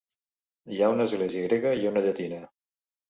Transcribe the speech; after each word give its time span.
Hi 0.75 0.79
ha 0.85 0.89
una 0.95 1.07
església 1.09 1.43
grega 1.49 1.75
i 1.83 1.87
una 1.93 2.03
llatina. 2.07 2.41